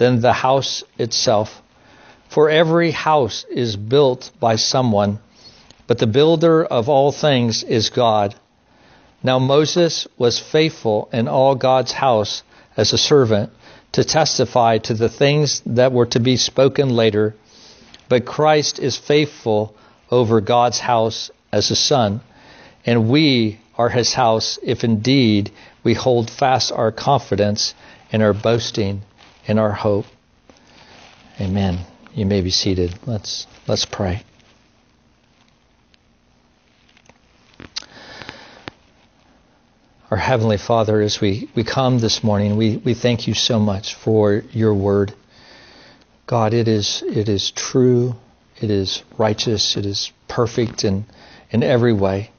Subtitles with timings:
[0.00, 1.60] than the house itself.
[2.30, 5.18] For every house is built by someone,
[5.86, 8.34] but the builder of all things is God.
[9.22, 12.42] Now Moses was faithful in all God's house
[12.78, 13.52] as a servant
[13.92, 17.34] to testify to the things that were to be spoken later,
[18.08, 19.74] but Christ is faithful
[20.10, 22.22] over God's house as a son,
[22.86, 25.52] and we are his house if indeed
[25.84, 27.74] we hold fast our confidence
[28.10, 29.02] and our boasting
[29.46, 30.06] in our hope.
[31.40, 31.80] Amen.
[32.14, 32.98] You may be seated.
[33.06, 34.24] Let's let's pray.
[40.10, 43.94] Our Heavenly Father, as we, we come this morning, we, we thank you so much
[43.94, 45.14] for your word.
[46.26, 48.16] God, it is, it is true,
[48.60, 51.04] it is righteous, it is perfect in,
[51.52, 52.32] in every way.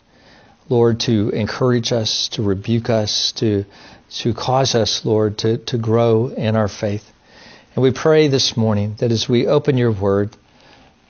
[0.71, 3.65] Lord, to encourage us, to rebuke us, to,
[4.11, 7.11] to cause us, Lord, to, to grow in our faith.
[7.75, 10.35] And we pray this morning that as we open your word,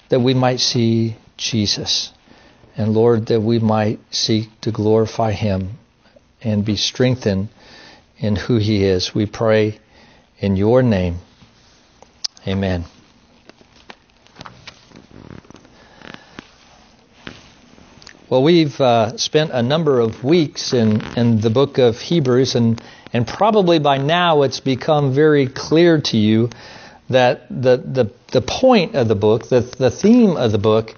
[0.10, 2.12] that we might see Jesus.
[2.76, 5.78] And Lord, that we might seek to glorify him
[6.42, 7.50] and be strengthened
[8.18, 9.14] in who He is.
[9.14, 9.80] We pray
[10.40, 11.18] in your name.
[12.48, 12.86] Amen.
[18.32, 22.82] Well, we've uh, spent a number of weeks in, in the book of Hebrews, and,
[23.12, 26.50] and probably by now it's become very clear to you
[27.10, 30.96] that the, the, the point of the book, the, the theme of the book,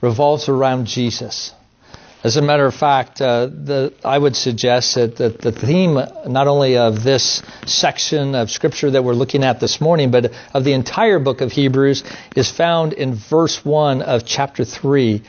[0.00, 1.52] revolves around Jesus.
[2.24, 6.46] As a matter of fact, uh, the, I would suggest that the, the theme not
[6.46, 10.72] only of this section of Scripture that we're looking at this morning, but of the
[10.72, 12.04] entire book of Hebrews
[12.36, 15.22] is found in verse 1 of chapter 3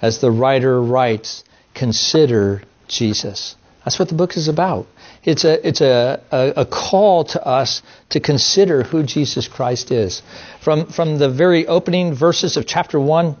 [0.00, 3.56] as the writer writes, Consider Jesus.
[3.84, 4.86] That's what the book is about.
[5.22, 10.22] It's a, it's a, a, a, call to us to consider who Jesus Christ is.
[10.60, 13.36] From, from the very opening verses of chapter 1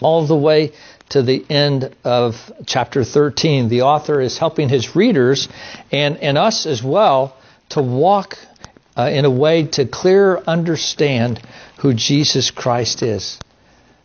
[0.00, 0.72] all the way
[1.10, 3.68] to the end of chapter 13.
[3.68, 5.48] The author is helping his readers
[5.90, 7.36] and, and us as well
[7.70, 8.38] to walk
[8.96, 11.40] uh, in a way to clear understand
[11.78, 13.38] who Jesus Christ is.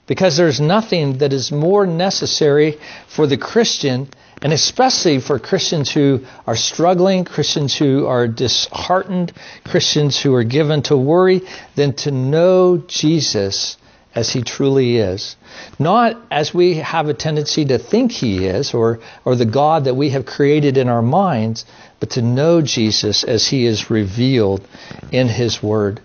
[0.05, 2.77] Because there's nothing that is more necessary
[3.07, 4.09] for the Christian,
[4.41, 9.31] and especially for Christians who are struggling, Christians who are disheartened,
[9.63, 11.41] Christians who are given to worry,
[11.75, 13.77] than to know Jesus
[14.15, 15.35] as he truly is.
[15.79, 19.95] Not as we have a tendency to think he is or, or the God that
[19.95, 21.65] we have created in our minds,
[21.99, 24.67] but to know Jesus as he is revealed
[25.11, 26.01] in his word.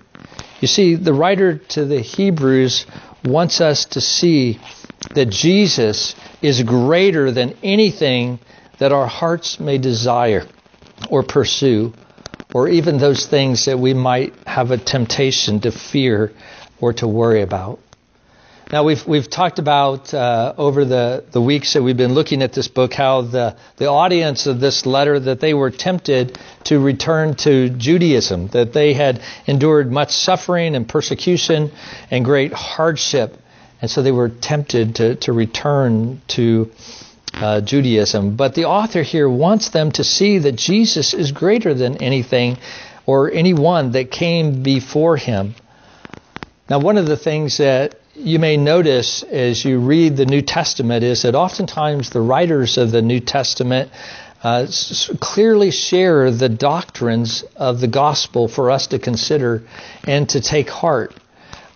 [0.60, 2.86] You see, the writer to the Hebrews
[3.24, 4.58] wants us to see
[5.14, 8.38] that Jesus is greater than anything
[8.78, 10.46] that our hearts may desire
[11.10, 11.92] or pursue,
[12.54, 16.32] or even those things that we might have a temptation to fear
[16.80, 17.78] or to worry about.
[18.70, 22.52] Now we've we've talked about uh, over the, the weeks that we've been looking at
[22.52, 27.34] this book how the the audience of this letter that they were tempted to return
[27.36, 31.72] to Judaism that they had endured much suffering and persecution
[32.10, 33.38] and great hardship
[33.80, 36.70] and so they were tempted to to return to
[37.36, 38.36] uh, Judaism.
[38.36, 42.58] But the author here wants them to see that Jesus is greater than anything
[43.06, 45.54] or anyone that came before him.
[46.68, 51.04] Now, one of the things that you may notice as you read the New Testament
[51.04, 53.90] is that oftentimes the writers of the New Testament
[54.42, 54.66] uh,
[55.20, 59.62] clearly share the doctrines of the gospel for us to consider
[60.04, 61.14] and to take heart.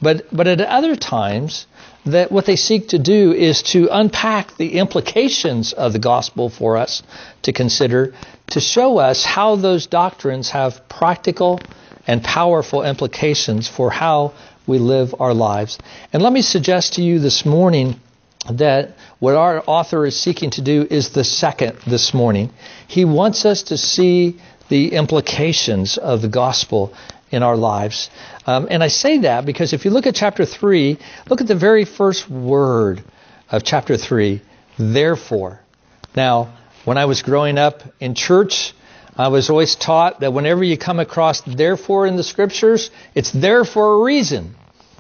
[0.00, 1.67] But, but at other times,
[2.06, 6.77] that what they seek to do is to unpack the implications of the gospel for
[6.77, 7.03] us
[7.43, 8.15] to consider,
[8.49, 11.61] to show us how those doctrines have practical
[12.06, 14.33] and powerful implications for how
[14.67, 15.79] we live our lives.
[16.12, 17.97] And let me suggest to you this morning
[18.50, 22.50] that what our author is seeking to do is the second this morning.
[22.88, 26.93] He wants us to see the implications of the gospel
[27.31, 28.11] in our lives.
[28.47, 30.99] Um, and I say that because if you look at chapter 3,
[31.29, 33.03] look at the very first word
[33.50, 34.41] of chapter 3,
[34.79, 35.61] therefore.
[36.15, 36.55] Now,
[36.85, 38.75] when I was growing up in church,
[39.17, 43.64] I was always taught that whenever you come across therefore in the scriptures, it's there
[43.64, 44.55] for a reason.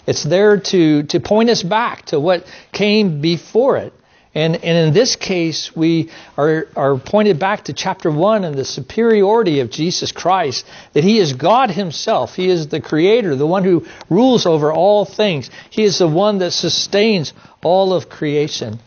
[0.06, 3.94] It's there to, to point us back to what came before it.
[4.34, 8.64] And, and in this case, we are, are pointed back to chapter 1 and the
[8.64, 12.34] superiority of Jesus Christ, that He is God Himself.
[12.34, 15.50] He is the Creator, the one who rules over all things.
[15.68, 18.80] He is the one that sustains all of creation.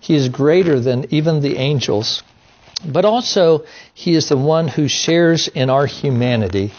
[0.00, 2.22] He is greater than even the angels.
[2.84, 3.64] But also,
[3.94, 6.72] He is the one who shares in our humanity.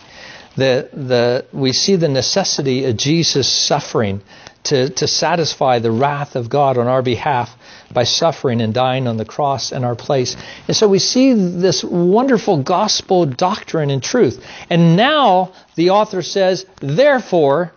[0.56, 4.22] The, the, we see the necessity of Jesus suffering
[4.64, 7.56] to, to satisfy the wrath of God on our behalf
[7.94, 10.36] by suffering and dying on the cross in our place.
[10.68, 14.44] And so we see this wonderful gospel doctrine and truth.
[14.70, 17.72] And now the author says, therefore,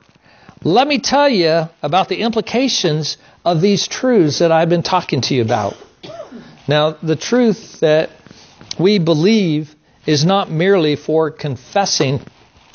[0.63, 5.35] let me tell you about the implications of these truths that I've been talking to
[5.35, 5.77] you about.
[6.71, 8.11] Now, the truth that
[8.79, 9.75] we believe
[10.07, 12.21] is not merely for confessing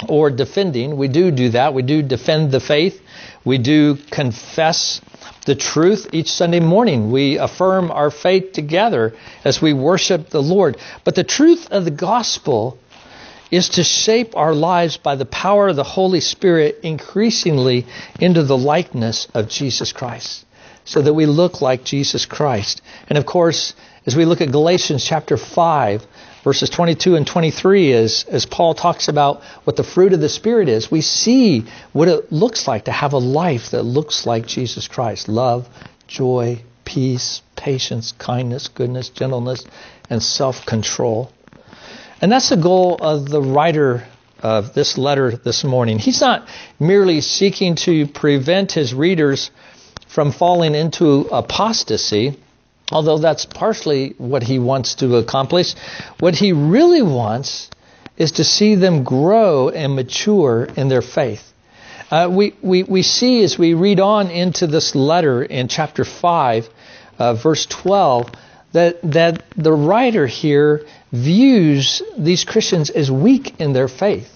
[0.09, 0.97] or defending.
[0.97, 1.73] We do do that.
[1.73, 3.01] We do defend the faith.
[3.45, 4.99] We do confess
[5.45, 7.09] the truth each Sunday morning.
[7.09, 9.13] We affirm our faith together
[9.45, 10.75] as we worship the Lord.
[11.05, 12.77] But the truth of the gospel
[13.49, 17.85] is to shape our lives by the power of the Holy Spirit increasingly
[18.19, 20.44] into the likeness of Jesus Christ
[20.85, 22.81] so that we look like Jesus Christ.
[23.09, 23.73] And of course,
[24.05, 26.05] as we look at Galatians chapter 5,
[26.43, 30.69] verses 22 and 23, as, as Paul talks about what the fruit of the Spirit
[30.69, 34.87] is, we see what it looks like to have a life that looks like Jesus
[34.87, 35.67] Christ love,
[36.07, 39.65] joy, peace, patience, kindness, goodness, gentleness,
[40.09, 41.31] and self control.
[42.21, 44.07] And that's the goal of the writer
[44.39, 45.97] of this letter this morning.
[45.97, 46.47] He's not
[46.79, 49.49] merely seeking to prevent his readers
[50.15, 52.35] from falling into apostasy
[52.91, 55.73] although that's partially what he wants to accomplish.
[56.19, 57.69] What he really wants
[58.17, 61.51] is to see them grow and mature in their faith.
[62.11, 66.69] Uh, we, we, we see as we read on into this letter in chapter 5,
[67.17, 68.29] uh, verse 12,
[68.73, 74.31] that, that the writer here views these Christians as weak in their faith.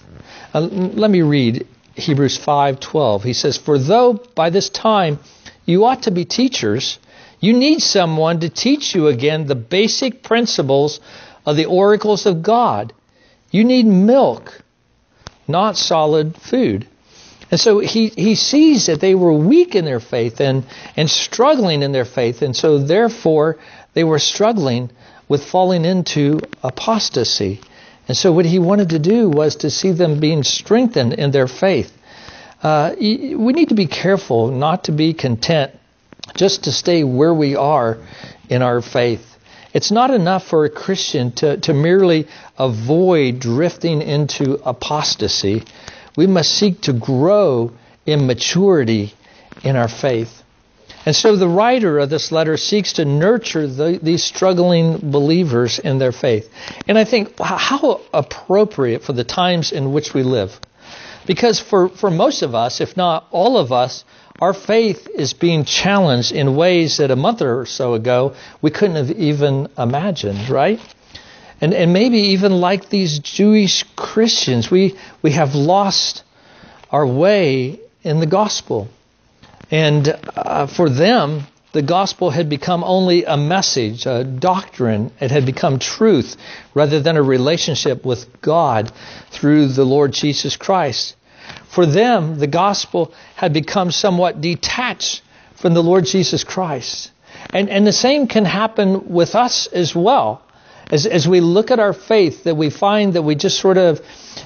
[0.52, 3.22] Uh, let me read Hebrews 5:12.
[3.22, 5.18] He says, "For though by this time
[5.64, 6.98] you ought to be teachers,
[7.40, 11.00] you need someone to teach you again the basic principles
[11.46, 12.92] of the oracles of God.
[13.50, 14.62] You need milk,
[15.48, 16.86] not solid food.
[17.50, 20.64] And so he, he sees that they were weak in their faith and,
[20.96, 22.42] and struggling in their faith.
[22.42, 23.58] And so therefore
[23.94, 24.90] they were struggling
[25.28, 27.60] with falling into apostasy.
[28.06, 31.48] And so what he wanted to do was to see them being strengthened in their
[31.48, 31.96] faith.
[32.62, 35.72] Uh, we need to be careful not to be content
[36.34, 37.98] just to stay where we are
[38.48, 39.26] in our faith.
[39.72, 42.26] It's not enough for a Christian to, to merely
[42.58, 45.62] avoid drifting into apostasy.
[46.16, 47.72] We must seek to grow
[48.04, 49.14] in maturity
[49.62, 50.42] in our faith.
[51.06, 55.98] And so the writer of this letter seeks to nurture the, these struggling believers in
[55.98, 56.50] their faith.
[56.86, 60.60] And I think how appropriate for the times in which we live.
[61.30, 64.04] Because for, for most of us, if not all of us,
[64.40, 68.96] our faith is being challenged in ways that a month or so ago we couldn't
[68.96, 70.80] have even imagined, right?
[71.60, 76.24] And, and maybe even like these Jewish Christians, we, we have lost
[76.90, 78.88] our way in the gospel.
[79.70, 85.12] And uh, for them, the gospel had become only a message, a doctrine.
[85.20, 86.36] It had become truth
[86.74, 88.90] rather than a relationship with God
[89.30, 91.14] through the Lord Jesus Christ.
[91.70, 95.22] For them, the gospel had become somewhat detached
[95.54, 97.12] from the Lord Jesus Christ.
[97.50, 100.42] And, and the same can happen with us as well.
[100.90, 104.00] As, as we look at our faith, that we find that we just sort of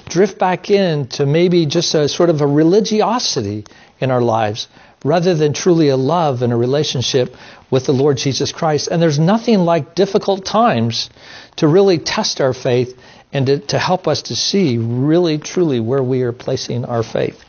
[0.07, 3.65] drift back into maybe just a sort of a religiosity
[3.99, 4.67] in our lives
[5.03, 7.35] rather than truly a love and a relationship
[7.69, 8.87] with the Lord Jesus Christ.
[8.87, 11.09] And there's nothing like difficult times
[11.57, 12.97] to really test our faith
[13.33, 17.43] and to, to help us to see really, truly where we are placing our faith.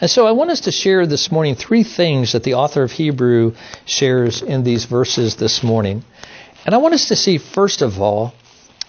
[0.00, 2.92] And so I want us to share this morning three things that the author of
[2.92, 3.54] Hebrew
[3.86, 6.04] shares in these verses this morning.
[6.66, 8.34] And I want us to see, first of all,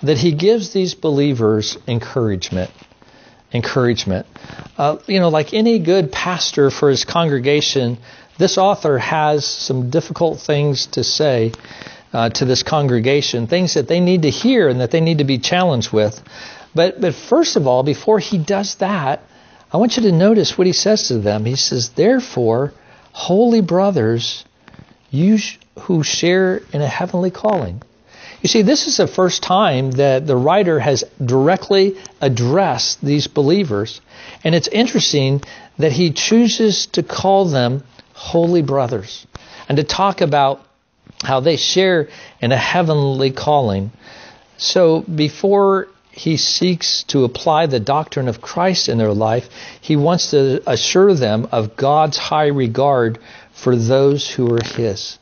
[0.04, 2.72] that he gives these believers encouragement.
[3.54, 4.26] Encouragement.
[4.78, 7.98] Uh, you know, like any good pastor for his congregation,
[8.38, 11.52] this author has some difficult things to say
[12.14, 15.24] uh, to this congregation, things that they need to hear and that they need to
[15.24, 16.22] be challenged with.
[16.74, 19.22] But, but first of all, before he does that,
[19.72, 21.46] I want you to notice what he says to them.
[21.46, 22.74] He says, Therefore,
[23.12, 24.46] holy brothers,
[25.10, 27.82] you sh- who share in a heavenly calling.
[28.42, 34.00] You see, this is the first time that the writer has directly addressed these believers.
[34.44, 35.42] And it's interesting
[35.80, 37.84] that he chooses to call them
[38.18, 39.28] holy brothers
[39.70, 40.66] and to talk about
[41.24, 42.10] how they share
[42.42, 43.92] in a heavenly calling.
[44.58, 49.50] So before he seeks to apply the doctrine of Christ in their life,
[49.82, 53.20] he wants to assure them of God's high regard
[53.54, 55.20] for those who are his.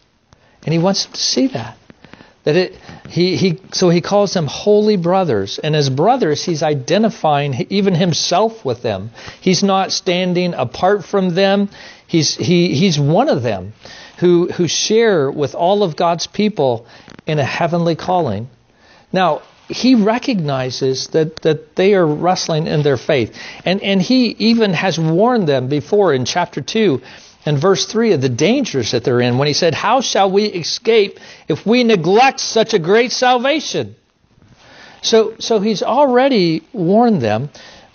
[0.64, 1.78] And he wants them to see that.
[2.46, 2.76] That it,
[3.10, 5.60] he, he, so he calls them holy brothers.
[5.60, 9.10] And as brothers, he's identifying even himself with them.
[9.42, 11.70] He's not standing apart from them.
[12.08, 13.74] He's, he, he's one of them
[14.20, 16.86] who, who share with all of God's people
[17.26, 18.48] in a heavenly calling.
[19.12, 23.36] Now, he recognizes that, that they are wrestling in their faith.
[23.66, 27.02] And, and he even has warned them before in chapter 2
[27.46, 30.46] and verse 3 of the dangers that they're in when he said, How shall we
[30.46, 33.96] escape if we neglect such a great salvation?
[35.02, 37.50] So, so he's already warned them,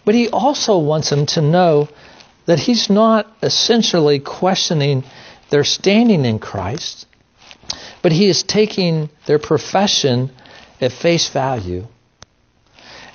[0.05, 1.89] but he also wants them to know
[2.47, 5.03] that he's not essentially questioning
[5.51, 7.07] their standing in Christ,
[8.03, 10.31] but he is taking their profession
[10.81, 11.87] at face value.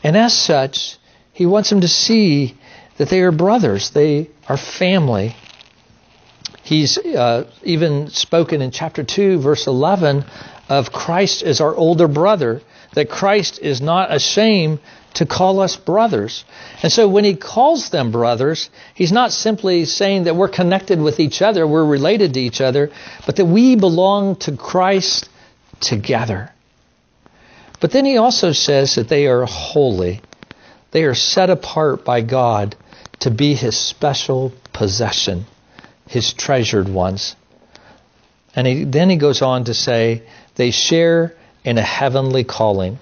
[0.03, 0.97] And as such,
[1.31, 2.57] he wants them to see
[2.97, 5.35] that they are brothers, they are family,
[6.65, 10.25] He's uh, even spoken in chapter 2, verse 11,
[10.67, 12.59] of Christ as our older brother,
[12.95, 14.79] that Christ is not ashamed
[15.13, 16.43] to call us brothers.
[16.81, 21.19] And so when he calls them brothers, he's not simply saying that we're connected with
[21.19, 22.89] each other, we're related to each other,
[23.27, 25.29] but that we belong to Christ
[25.81, 26.51] together.
[27.79, 30.19] But then he also says that they are holy.
[30.89, 32.75] They are set apart by God
[33.19, 35.45] to be his special possession
[36.07, 37.35] his treasured ones.
[38.55, 40.23] And he, then he goes on to say,
[40.55, 42.99] they share in a heavenly calling,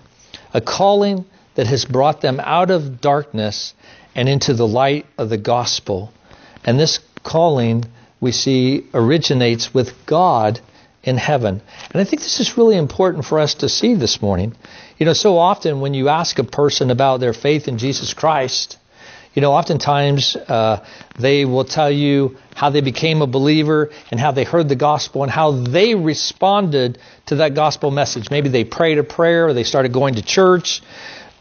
[0.53, 3.73] a calling that has brought them out of darkness
[4.15, 6.11] and into the light of the gospel.
[6.63, 7.85] And this calling
[8.19, 10.61] we see originates with God
[11.03, 11.61] in heaven.
[11.91, 14.55] And I think this is really important for us to see this morning.
[14.97, 18.77] You know, so often when you ask a person about their faith in Jesus Christ,
[19.33, 20.85] you know, oftentimes uh,
[21.17, 25.23] they will tell you how they became a believer and how they heard the gospel
[25.23, 28.29] and how they responded to that gospel message.
[28.29, 30.81] Maybe they prayed a prayer or they started going to church.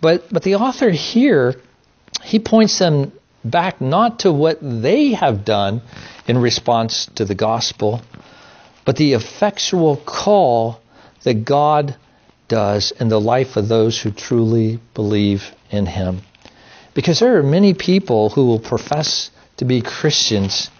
[0.01, 1.61] But, but the author here,
[2.23, 3.13] he points them
[3.45, 5.83] back not to what they have done
[6.27, 8.01] in response to the gospel,
[8.85, 10.81] but the effectual call
[11.25, 11.97] that God
[12.49, 16.23] does in the life of those who truly believe in Him.
[16.95, 20.71] Because there are many people who will profess to be Christians,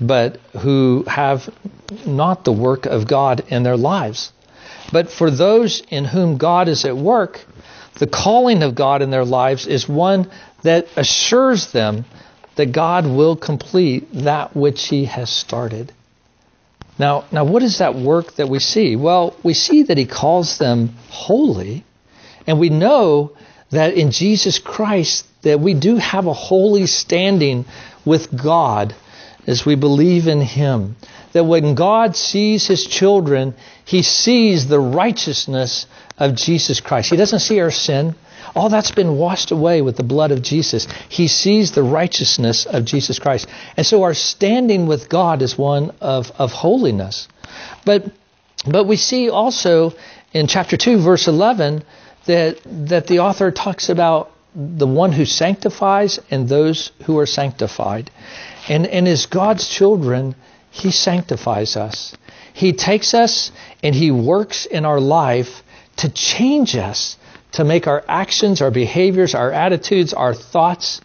[0.00, 1.48] but who have
[2.06, 4.32] not the work of God in their lives.
[4.92, 7.44] But for those in whom God is at work,
[7.98, 10.30] the calling of God in their lives is one
[10.62, 12.04] that assures them
[12.56, 15.92] that God will complete that which He has started.
[16.98, 18.94] Now, now what is that work that we see?
[18.96, 21.84] Well, we see that He calls them holy,
[22.46, 23.32] and we know
[23.74, 27.64] that in Jesus Christ that we do have a holy standing
[28.04, 28.94] with God
[29.46, 30.96] as we believe in him.
[31.32, 33.54] That when God sees his children,
[33.84, 35.86] he sees the righteousness
[36.18, 37.10] of Jesus Christ.
[37.10, 38.14] He doesn't see our sin.
[38.54, 40.86] All that's been washed away with the blood of Jesus.
[41.08, 43.48] He sees the righteousness of Jesus Christ.
[43.76, 47.26] And so our standing with God is one of, of holiness.
[47.84, 48.04] But,
[48.64, 49.94] but we see also
[50.32, 51.84] in chapter 2, verse 11,
[52.26, 58.10] that, that the author talks about the one who sanctifies and those who are sanctified.
[58.68, 60.34] And, and as God's children,
[60.70, 62.16] He sanctifies us.
[62.52, 63.50] He takes us
[63.82, 65.62] and He works in our life
[65.96, 67.16] to change us,
[67.52, 71.00] to make our actions, our behaviors, our attitudes, our thoughts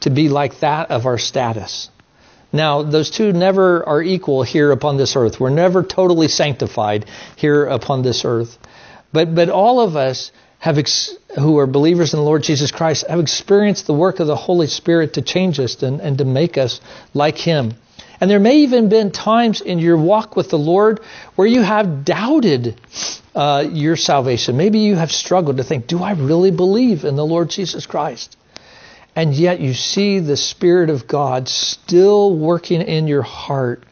[0.00, 1.90] to be like that of our status.
[2.52, 5.40] Now, those two never are equal here upon this earth.
[5.40, 7.06] We're never totally sanctified
[7.36, 8.58] here upon this earth.
[9.12, 10.32] But, but all of us
[10.66, 14.26] have ex- who are believers in the Lord Jesus Christ have experienced the work of
[14.26, 16.80] the Holy Spirit to change us and, and to make us
[17.14, 17.74] like Him.
[18.20, 20.98] And there may even been times in your walk with the Lord
[21.36, 22.80] where you have doubted
[23.32, 24.56] uh, your salvation.
[24.56, 28.36] Maybe you have struggled to think, do I really believe in the Lord Jesus Christ?
[29.14, 33.84] And yet you see the Spirit of God still working in your heart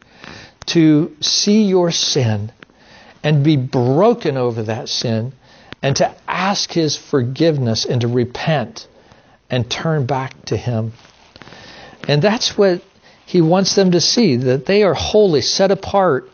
[0.66, 2.50] to see your sin
[3.22, 5.34] and be broken over that sin
[5.84, 6.14] and to
[6.50, 8.86] ask His forgiveness and to repent
[9.50, 10.92] and turn back to Him.
[12.06, 12.82] And that's what
[13.26, 16.28] He wants them to see that they are holy, set apart,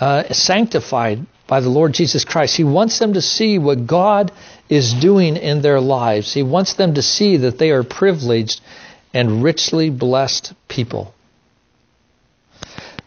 [0.00, 2.56] uh, sanctified by the Lord Jesus Christ.
[2.56, 4.30] He wants them to see what God
[4.68, 6.32] is doing in their lives.
[6.32, 8.60] He wants them to see that they are privileged
[9.12, 11.14] and richly blessed people.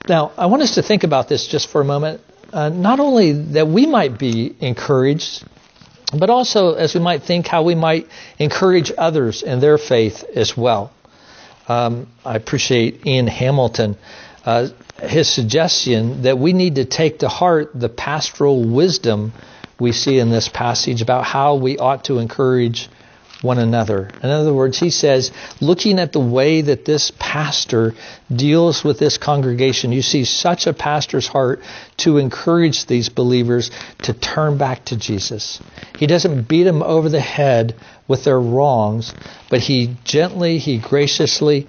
[0.10, 2.22] Now, I want us to think about this just for a moment.
[2.51, 5.46] Uh, not only that we might be encouraged,
[6.18, 8.08] but also as we might think how we might
[8.39, 10.91] encourage others in their faith as well.
[11.68, 13.98] Um, I appreciate Ian Hamilton,
[14.46, 14.70] uh,
[15.01, 19.34] his suggestion that we need to take to heart the pastoral wisdom
[19.80, 22.89] we see in this passage about how we ought to encourage
[23.42, 24.10] one another.
[24.22, 27.94] In other words, he says, looking at the way that this pastor
[28.34, 31.62] deals with this congregation, you see such a pastor's heart
[31.98, 33.72] to encourage these believers
[34.04, 35.62] to turn back to Jesus.
[35.98, 37.76] He doesn't beat them over the head
[38.08, 39.14] with their wrongs,
[39.50, 41.68] but he gently, he graciously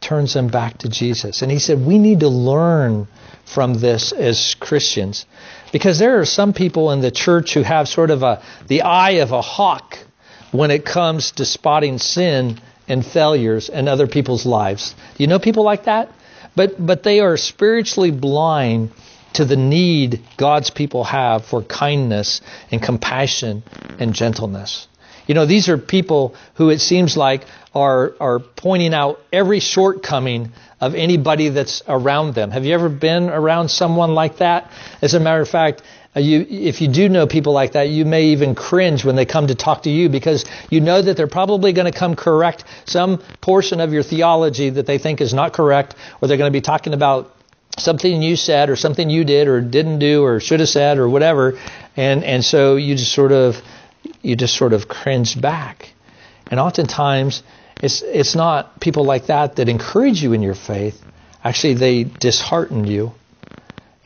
[0.00, 1.42] turns them back to Jesus.
[1.42, 3.06] And he said, we need to learn
[3.44, 5.26] from this as Christians.
[5.72, 9.22] Because there are some people in the church who have sort of a the eye
[9.22, 9.98] of a hawk
[10.52, 14.94] when it comes to spotting sin and failures in other people's lives.
[15.16, 16.10] You know people like that?
[16.56, 18.90] But but they are spiritually blind
[19.34, 22.40] to the need God's people have for kindness
[22.70, 23.62] and compassion
[23.98, 24.88] and gentleness.
[25.26, 30.50] You know, these are people who it seems like are are pointing out every shortcoming
[30.80, 32.50] of anybody that's around them.
[32.50, 34.70] Have you ever been around someone like that?
[35.00, 35.82] As a matter of fact,
[36.14, 39.24] Uh, you, if you do know people like that, you may even cringe when they
[39.24, 42.64] come to talk to you because you know that they're probably going to come correct
[42.84, 46.56] some portion of your theology that they think is not correct, or they're going to
[46.56, 47.32] be talking about
[47.78, 51.08] something you said or something you did or didn't do or should have said or
[51.08, 51.56] whatever,
[51.96, 53.62] and and so you just sort of
[54.20, 55.90] you just sort of cringe back,
[56.50, 57.44] and oftentimes
[57.80, 61.00] it's it's not people like that that encourage you in your faith.
[61.44, 63.12] Actually, they dishearten you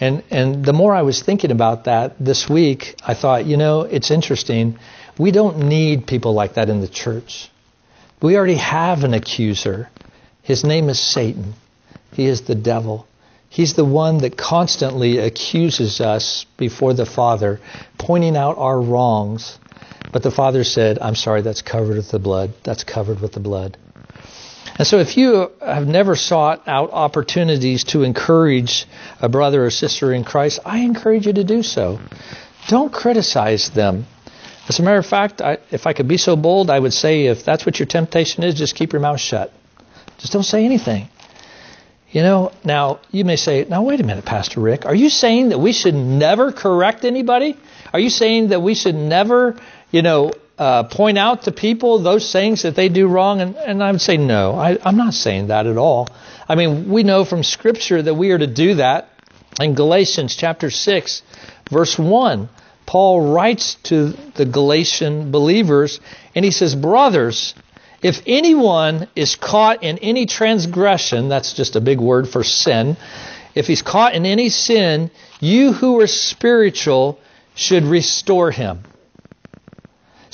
[0.00, 3.82] and and the more I was thinking about that this week, I thought, you know,
[3.82, 4.78] it's interesting.
[5.18, 7.50] We don't need people like that in the church.
[8.20, 9.88] We already have an accuser.
[10.42, 11.54] His name is Satan.
[12.12, 13.06] He is the devil.
[13.48, 17.60] He's the one that constantly accuses us before the Father,
[17.98, 19.58] pointing out our wrongs.
[20.12, 22.52] But the Father said, I'm sorry, that's covered with the blood.
[22.64, 23.76] That's covered with the blood.
[24.76, 28.86] And so, if you have never sought out opportunities to encourage
[29.20, 32.00] a brother or sister in Christ, I encourage you to do so.
[32.68, 34.06] Don't criticize them.
[34.68, 37.26] As a matter of fact, I, if I could be so bold, I would say
[37.26, 39.52] if that's what your temptation is, just keep your mouth shut.
[40.18, 41.08] Just don't say anything.
[42.10, 45.50] You know, now you may say, now wait a minute, Pastor Rick, are you saying
[45.50, 47.56] that we should never correct anybody?
[47.92, 49.56] Are you saying that we should never,
[49.90, 53.40] you know, uh, point out to people those things that they do wrong?
[53.40, 56.08] And, and I would say, no, I, I'm not saying that at all.
[56.48, 59.08] I mean, we know from Scripture that we are to do that.
[59.60, 61.22] In Galatians chapter 6,
[61.70, 62.48] verse 1,
[62.86, 66.00] Paul writes to the Galatian believers,
[66.34, 67.54] and he says, Brothers,
[68.02, 72.96] if anyone is caught in any transgression, that's just a big word for sin,
[73.54, 77.18] if he's caught in any sin, you who are spiritual
[77.54, 78.82] should restore him.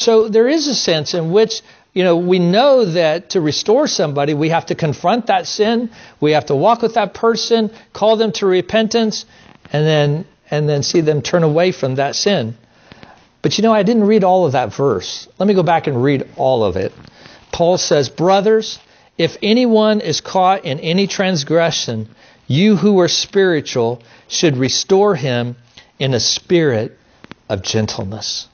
[0.00, 1.60] So there is a sense in which
[1.92, 6.32] you know, we know that to restore somebody, we have to confront that sin, we
[6.32, 9.26] have to walk with that person, call them to repentance,
[9.72, 12.56] and then and then see them turn away from that sin.
[13.42, 15.28] But you know, I didn't read all of that verse.
[15.38, 16.92] Let me go back and read all of it.
[17.52, 18.78] Paul says, "Brothers,
[19.18, 22.08] if anyone is caught in any transgression,
[22.46, 25.56] you who are spiritual should restore him
[25.98, 26.96] in a spirit
[27.48, 28.46] of gentleness."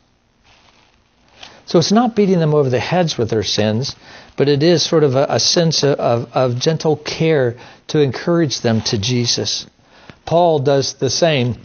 [1.66, 3.96] So it's not beating them over the heads with their sins,
[4.37, 7.57] but it is sort of a, a sense of, of gentle care
[7.88, 9.66] to encourage them to Jesus.
[10.24, 11.57] Paul does the same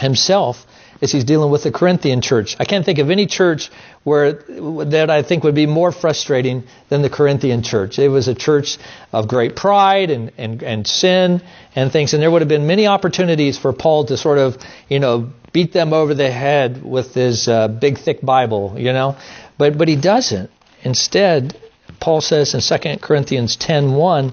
[0.00, 0.66] himself
[1.02, 2.56] as he's dealing with the Corinthian church.
[2.60, 3.70] I can't think of any church
[4.04, 7.98] where that I think would be more frustrating than the Corinthian church.
[7.98, 8.78] It was a church
[9.12, 11.42] of great pride and, and, and sin
[11.74, 14.58] and things, and there would have been many opportunities for Paul to sort of,
[14.88, 19.16] you know, beat them over the head with his uh, big thick Bible, you know.
[19.60, 20.50] But but he doesn't.
[20.84, 21.54] Instead,
[22.00, 24.32] Paul says in 2 Corinthians 10:1,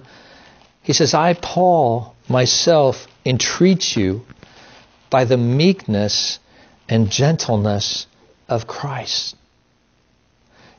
[0.84, 4.26] he says, "I Paul myself entreat you
[5.10, 6.40] by the meekness
[6.88, 8.08] and gentleness
[8.48, 9.36] of Christ."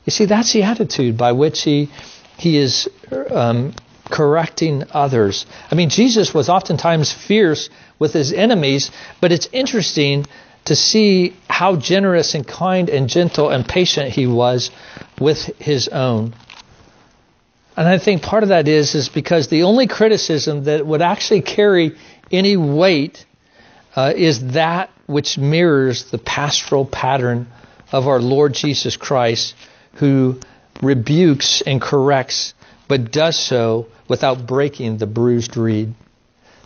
[0.05, 1.89] You see, that's the attitude by which he
[2.37, 2.89] he is
[3.29, 3.75] um,
[4.09, 5.45] correcting others.
[5.71, 8.89] I mean, Jesus was oftentimes fierce with his enemies,
[9.21, 10.25] but it's interesting
[10.69, 14.69] to see how generous and kind and gentle and patient he was
[15.19, 16.35] with his own.
[17.75, 21.41] And I think part of that is is because the only criticism that would actually
[21.41, 21.95] carry
[22.31, 23.25] any weight
[23.95, 27.47] uh, is that which mirrors the pastoral pattern
[27.91, 29.55] of our Lord Jesus Christ,
[29.93, 30.39] who
[30.83, 32.53] rebukes and corrects,
[32.87, 35.95] but does so without breaking the bruised reed.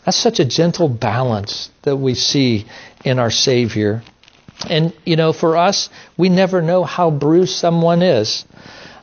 [0.06, 2.66] That's such a gentle balance that we see
[3.06, 4.04] in our Savior.
[4.70, 8.46] And, you know, for us, we never know how bruised someone is.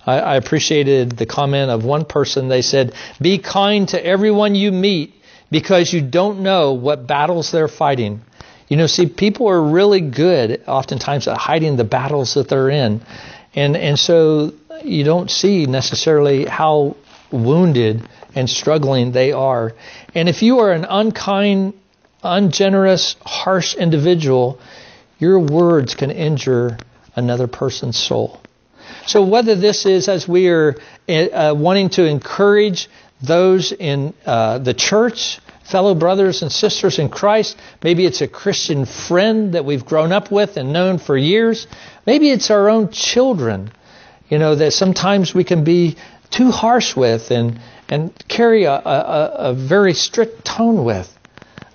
[0.07, 2.49] I, I appreciated the comment of one person.
[2.49, 5.15] They said, Be kind to everyone you meet
[5.51, 8.23] because you don't know what battles they're fighting.
[8.69, 13.01] You know, see, people are really good oftentimes at hiding the battles that they're in.
[13.55, 14.53] And, and so
[14.85, 16.97] you don't see necessarily how
[17.33, 19.75] wounded and struggling they are.
[20.15, 21.75] And if you are an unkind,
[22.23, 24.61] ungenerous, harsh individual,
[25.19, 26.79] your words can injure
[27.15, 28.41] another person's soul.
[29.07, 30.77] So whether this is as we are
[31.09, 32.89] uh, wanting to encourage
[33.23, 38.87] those in uh, the church, fellow brothers and sisters in Christ, maybe it's a Christian
[38.87, 41.67] friend that we've grown up with and known for years,
[42.07, 43.71] maybe it's our own children,
[44.29, 45.97] you know, that sometimes we can be
[46.31, 51.15] too harsh with and, and carry a, a, a very strict tone with.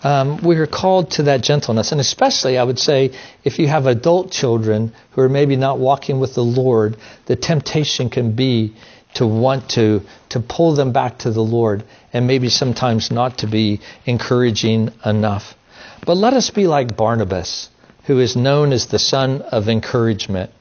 [0.01, 1.91] Um, we are called to that gentleness.
[1.91, 3.12] And especially, I would say,
[3.43, 8.10] if you have adult children who are maybe not walking with the Lord, the temptation
[8.10, 8.75] can be
[9.15, 13.47] to want to, to pull them back to the Lord and maybe sometimes not to
[13.47, 15.56] be encouraging enough.
[16.06, 17.69] But let us be like Barnabas,
[18.06, 20.51] who is known as the son of encouragement.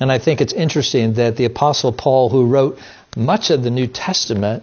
[0.00, 2.78] And I think it's interesting that the Apostle Paul, who wrote
[3.16, 4.62] much of the New Testament,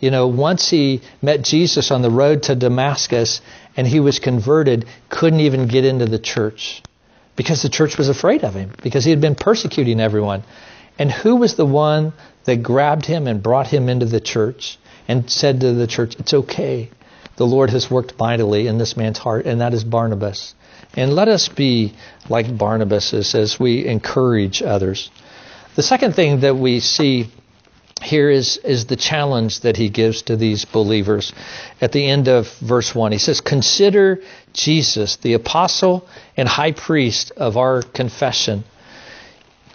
[0.00, 3.42] you know, once he met Jesus on the road to Damascus
[3.76, 6.82] and he was converted, couldn't even get into the church
[7.36, 10.42] because the church was afraid of him because he had been persecuting everyone.
[10.98, 12.12] And who was the one
[12.44, 16.34] that grabbed him and brought him into the church and said to the church, It's
[16.34, 16.90] okay.
[17.36, 20.54] The Lord has worked mightily in this man's heart, and that is Barnabas.
[20.94, 21.94] And let us be
[22.28, 25.10] like Barnabas as we encourage others.
[25.76, 27.30] The second thing that we see
[28.02, 31.32] here is, is the challenge that he gives to these believers
[31.80, 33.12] at the end of verse 1.
[33.12, 38.64] He says, Consider Jesus, the apostle and high priest of our confession.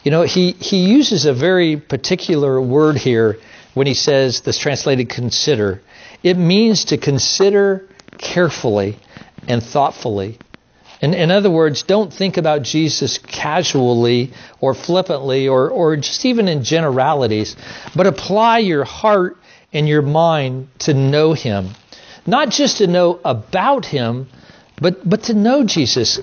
[0.03, 3.37] You know, he, he uses a very particular word here
[3.73, 5.81] when he says this translated consider.
[6.23, 8.97] It means to consider carefully
[9.47, 10.37] and thoughtfully.
[11.01, 14.31] In, in other words, don't think about Jesus casually
[14.61, 17.55] or flippantly or, or just even in generalities,
[17.95, 19.37] but apply your heart
[19.73, 21.71] and your mind to know Him.
[22.25, 24.27] Not just to know about Him,
[24.81, 26.19] but, but to know Jesus.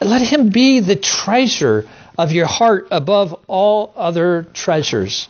[0.00, 5.28] Let Him be the treasure of your heart above all other treasures.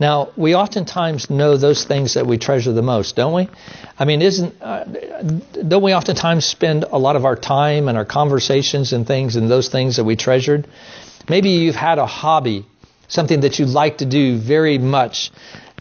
[0.00, 3.48] Now, we oftentimes know those things that we treasure the most, don't we?
[3.98, 4.84] I mean, isn't uh,
[5.66, 9.50] don't we oftentimes spend a lot of our time and our conversations and things and
[9.50, 10.68] those things that we treasured?
[11.28, 12.64] Maybe you've had a hobby,
[13.08, 15.32] something that you like to do very much,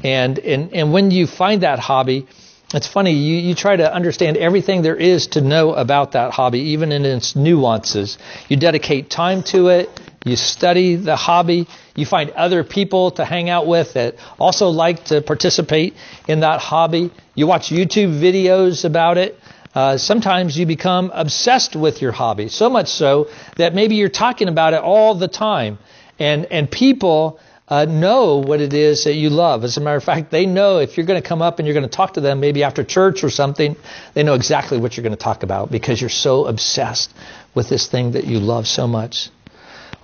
[0.04, 2.28] and and and when you find that hobby,
[2.74, 6.72] it's funny you you try to understand everything there is to know about that hobby,
[6.74, 8.18] even in its nuances.
[8.50, 9.90] You dedicate time to it
[10.28, 11.68] you study the hobby.
[11.96, 15.96] You find other people to hang out with that also like to participate
[16.28, 17.12] in that hobby.
[17.36, 19.40] You watch YouTube videos about it.
[19.74, 24.48] Uh, sometimes you become obsessed with your hobby, so much so that maybe you're talking
[24.48, 25.78] about it all the time.
[26.20, 29.64] And, and people uh, know what it is that you love.
[29.64, 31.74] As a matter of fact, they know if you're going to come up and you're
[31.74, 33.76] going to talk to them, maybe after church or something,
[34.14, 37.14] they know exactly what you're going to talk about because you're so obsessed
[37.54, 39.30] with this thing that you love so much.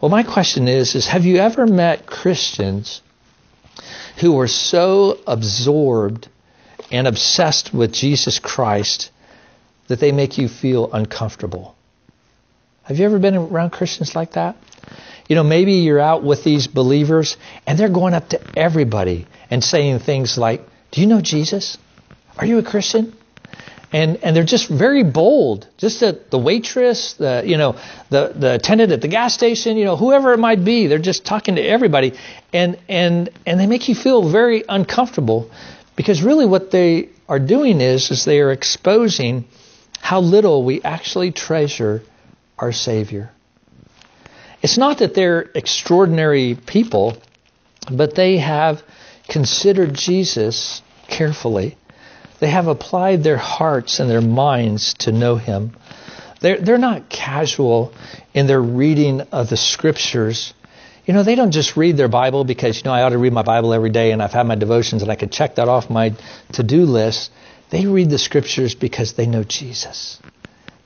[0.04, 3.02] Well, my question is, is have you ever met Christians
[4.20, 6.28] who are so absorbed
[6.92, 9.12] and obsessed with Jesus Christ
[9.88, 11.74] that they make you feel uncomfortable?
[12.82, 14.58] Have you ever been around Christians like that?
[15.30, 19.64] You know, maybe you're out with these believers and they're going up to everybody and
[19.64, 21.78] saying things like, Do you know Jesus?
[22.38, 23.16] Are you a Christian?
[23.94, 25.68] And and they're just very bold.
[25.78, 27.80] Just the, the waitress, the you know
[28.10, 31.26] the the attendant at the gas station, you know whoever it might be, they're just
[31.26, 32.14] talking to everybody,
[32.52, 35.50] and and and they make you feel very uncomfortable,
[35.96, 39.46] because really what they are doing is is they are exposing
[40.00, 42.02] how little we actually treasure
[42.58, 43.30] our Savior.
[44.62, 47.18] It's not that they're extraordinary people,
[47.92, 48.82] but they have
[49.28, 51.78] considered Jesus carefully
[52.40, 55.76] they have applied their hearts and their minds to know Him.
[56.42, 57.94] They're, they're not casual
[58.34, 60.54] in their reading of the Scriptures.
[61.06, 63.34] You know, they don't just read their Bible because, you know, I ought to read
[63.34, 65.90] my Bible every day and I've had my devotions and I could check that off
[65.90, 66.16] my
[66.54, 67.32] to do list.
[67.70, 70.20] They read the Scriptures because they know Jesus.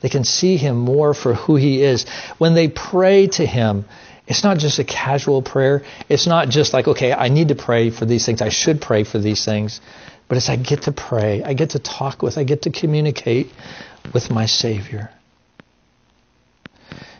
[0.01, 2.05] They can see him more for who he is.
[2.37, 3.85] When they pray to him,
[4.27, 5.83] it's not just a casual prayer.
[6.09, 8.41] It's not just like, okay, I need to pray for these things.
[8.41, 9.81] I should pray for these things.
[10.27, 11.43] But as I get to pray.
[11.43, 12.37] I get to talk with.
[12.37, 13.51] I get to communicate
[14.13, 15.11] with my Savior.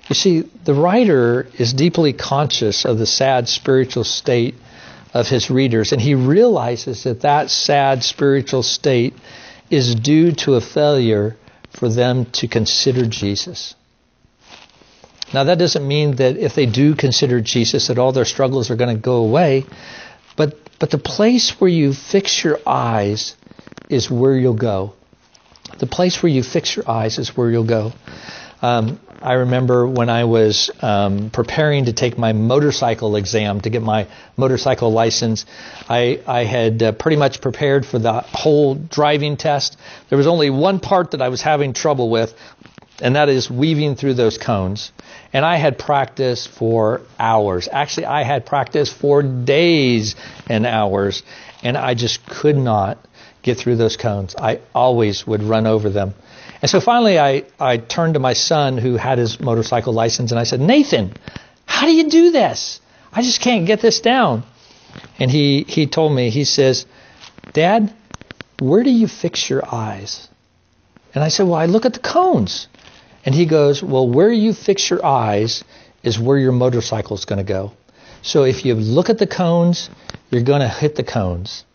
[0.10, 4.56] You see, the writer is deeply conscious of the sad spiritual state
[5.14, 9.14] of his readers, and he realizes that that sad spiritual state
[9.70, 11.36] is due to a failure
[11.72, 13.76] for them to consider Jesus.
[15.34, 18.78] Now, that doesn't mean that if they do consider Jesus, that all their struggles are
[18.78, 19.66] going to go away,
[20.38, 23.36] but, but the place where you fix your eyes
[23.90, 24.94] is where you'll go.
[25.80, 27.94] The place where you fix your eyes is where you'll go.
[28.62, 33.82] Um, I remember when I was um, preparing to take my motorcycle exam to get
[33.82, 35.46] my motorcycle license,
[35.90, 39.78] I, I had uh, pretty much prepared for the whole driving test.
[40.10, 42.34] There was only one part that I was having trouble with,
[43.02, 44.92] and that is weaving through those cones.
[45.34, 47.68] And I had practiced for hours.
[47.72, 50.16] Actually, I had practiced for days
[50.48, 51.24] and hours,
[51.64, 52.98] and I just could not
[53.42, 54.36] get through those cones.
[54.38, 56.14] I always would run over them.
[56.62, 60.40] And so finally, I, I turned to my son who had his motorcycle license and
[60.40, 61.14] I said, Nathan,
[61.66, 62.82] how do you do this?
[63.14, 64.44] I just can't get this down.
[65.20, 66.86] And he, he told me, he says,
[67.54, 67.94] Dad,
[68.60, 70.28] where do you fix your eyes?
[71.14, 72.68] And I said, Well, I look at the cones.
[73.28, 75.66] And he goes, Well, where you fix your eyes
[76.02, 77.74] is where your motorcycle is going to go.
[78.22, 79.90] So if you look at the cones,
[80.30, 81.66] you're going to hit the cones.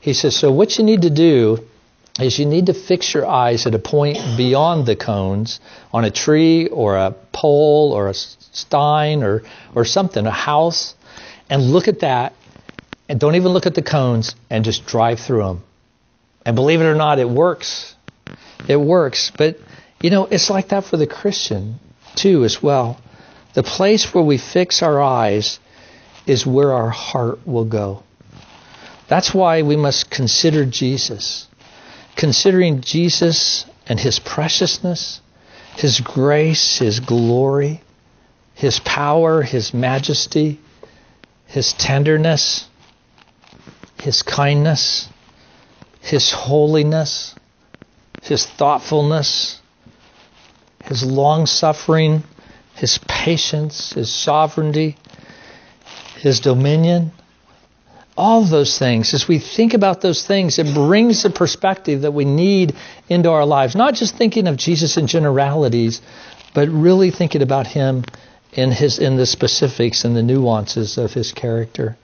[0.00, 1.66] He says, So what you need to do
[2.20, 5.60] is you need to fix your eyes at a point beyond the cones
[5.90, 9.42] on a tree or a pole or a stein or,
[9.74, 10.94] or something, a house,
[11.48, 12.34] and look at that
[13.08, 15.62] and don't even look at the cones and just drive through them.
[16.44, 17.96] And believe it or not, it works.
[18.68, 19.32] It works.
[19.34, 19.56] But,
[20.00, 21.78] you know, it's like that for the Christian
[22.16, 23.00] too, as well.
[23.54, 25.58] The place where we fix our eyes
[26.26, 28.02] is where our heart will go.
[29.08, 31.48] That's why we must consider Jesus
[32.20, 35.22] considering Jesus and his preciousness,
[35.76, 37.80] his grace, his glory,
[38.54, 40.60] his power, his majesty,
[41.46, 42.68] his tenderness,
[44.02, 45.08] his kindness,
[46.02, 47.34] his holiness,
[48.22, 49.59] his thoughtfulness,
[50.84, 52.22] his long suffering,
[52.74, 54.96] his patience, his sovereignty,
[56.18, 57.12] his dominion,
[58.16, 62.24] all those things, as we think about those things, it brings the perspective that we
[62.26, 62.74] need
[63.08, 63.74] into our lives.
[63.74, 66.02] Not just thinking of Jesus in generalities,
[66.52, 68.04] but really thinking about him
[68.52, 71.96] in his in the specifics and the nuances of his character.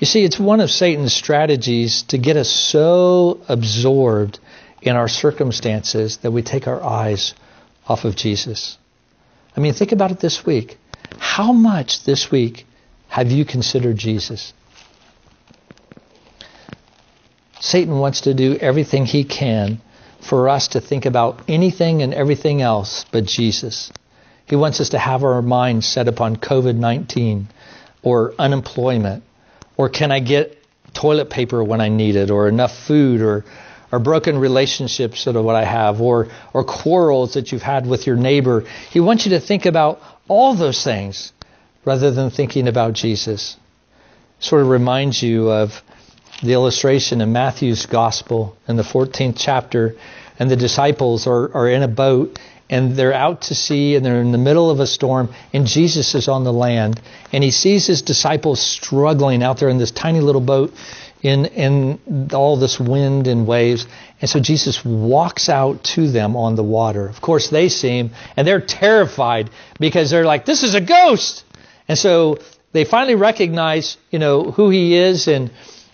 [0.00, 4.40] You see, it's one of Satan's strategies to get us so absorbed
[4.82, 7.34] in our circumstances that we take our eyes
[7.86, 8.78] off of Jesus.
[9.56, 10.78] I mean, think about it this week.
[11.18, 12.66] How much this week
[13.08, 14.52] have you considered Jesus?
[17.60, 19.80] Satan wants to do everything he can
[20.20, 23.92] for us to think about anything and everything else but Jesus.
[24.46, 27.48] He wants us to have our minds set upon COVID 19
[28.02, 29.22] or unemployment
[29.76, 30.58] or can I get
[30.94, 33.44] toilet paper when I need it or enough food or
[33.92, 38.06] or broken relationships that are what I have, or or quarrels that you've had with
[38.06, 38.64] your neighbor.
[38.90, 41.32] He wants you to think about all those things
[41.84, 43.56] rather than thinking about Jesus.
[44.40, 45.82] Sort of reminds you of
[46.42, 49.94] the illustration in Matthew's Gospel in the 14th chapter,
[50.38, 52.38] and the disciples are, are in a boat
[52.72, 56.14] and they're out to sea and they're in the middle of a storm and Jesus
[56.14, 57.00] is on the land
[57.30, 60.72] and he sees his disciples struggling out there in this tiny little boat
[61.22, 63.86] in in all this wind and waves
[64.20, 67.08] and so Jesus walks out to them on the water.
[67.08, 71.44] Of course they see him and they're terrified because they're like this is a ghost.
[71.88, 72.38] And so
[72.72, 75.50] they finally recognize, you know, who he is and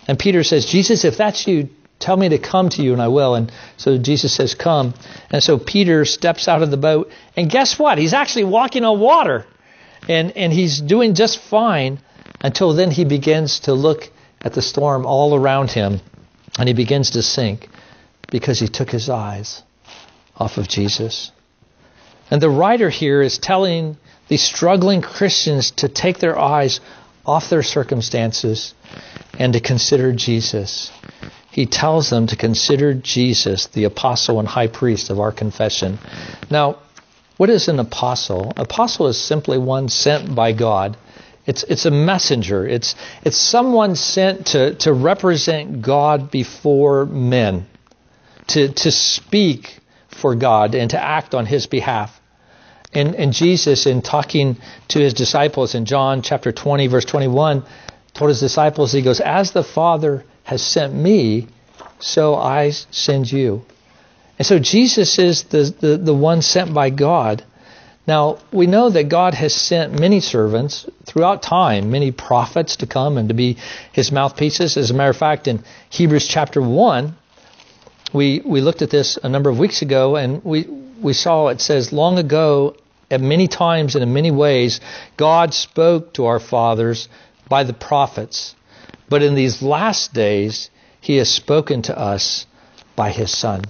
[0.06, 3.08] and Peter says, Jesus, if that's you, tell me to come to you and I
[3.08, 3.34] will.
[3.34, 4.94] And so Jesus says, come.
[5.30, 7.10] And so Peter steps out of the boat.
[7.36, 7.98] And guess what?
[7.98, 9.44] He's actually walking on water.
[10.08, 11.98] And, and he's doing just fine
[12.40, 14.10] until then he begins to look
[14.42, 16.00] at the storm all around him.
[16.58, 17.68] And he begins to sink
[18.30, 19.62] because he took his eyes
[20.36, 21.32] off of Jesus.
[22.30, 23.96] And the writer here is telling
[24.28, 26.80] these struggling Christians to take their eyes
[27.24, 28.74] off their circumstances
[29.38, 30.90] and to consider Jesus.
[31.50, 35.98] He tells them to consider Jesus, the apostle and high priest of our confession.
[36.50, 36.78] Now,
[37.36, 38.52] what is an apostle?
[38.56, 40.96] Apostle is simply one sent by God.
[41.48, 42.68] It's, it's a messenger.
[42.68, 47.66] It's, it's someone sent to, to represent God before men,
[48.48, 52.20] to, to speak for God and to act on His behalf.
[52.92, 54.58] And, and Jesus, in talking
[54.88, 57.64] to His disciples in John chapter 20, verse 21,
[58.12, 61.48] told His disciples, He goes, As the Father has sent me,
[61.98, 63.64] so I send you.
[64.38, 67.42] And so Jesus is the, the, the one sent by God.
[68.08, 73.18] Now, we know that God has sent many servants throughout time, many prophets to come
[73.18, 73.58] and to be
[73.92, 74.78] his mouthpieces.
[74.78, 77.14] As a matter of fact, in Hebrews chapter 1,
[78.14, 81.60] we, we looked at this a number of weeks ago and we, we saw it
[81.60, 82.76] says, Long ago,
[83.10, 84.80] at many times and in many ways,
[85.18, 87.10] God spoke to our fathers
[87.46, 88.56] by the prophets.
[89.10, 92.46] But in these last days, he has spoken to us
[92.96, 93.64] by his Son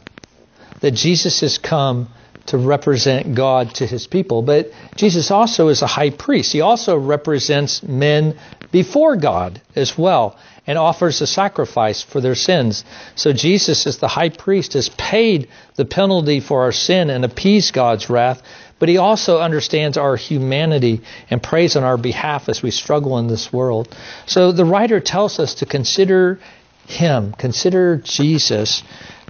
[0.81, 2.09] that Jesus has come
[2.49, 4.43] to represent God to his people.
[4.43, 6.53] But Jesus also is a high priest.
[6.53, 8.39] He also represents men
[8.71, 12.85] before God as well and offers a sacrifice for their sins.
[13.15, 17.73] So Jesus, as the high priest, has paid the penalty for our sin and appeased
[17.73, 18.43] God's wrath.
[18.79, 23.27] But he also understands our humanity and prays on our behalf as we struggle in
[23.27, 23.97] this world.
[24.27, 26.39] So the writer tells us to consider
[26.87, 28.83] him, consider Jesus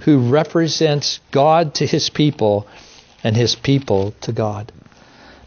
[0.03, 2.67] who represents God to his people
[3.23, 4.71] and his people to God.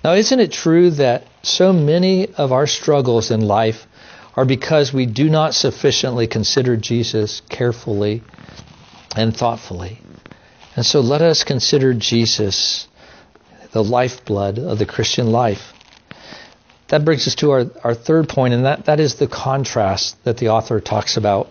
[0.05, 3.87] Now, isn't it true that so many of our struggles in life
[4.35, 8.23] are because we do not sufficiently consider Jesus carefully
[9.17, 10.01] and thoughtfully?
[10.75, 12.89] And so let us consider Jesus,
[13.73, 15.73] the lifeblood of the Christian life.
[16.89, 20.39] That brings us to our, our third point, and that, that is the contrast that
[20.39, 21.49] the author talks about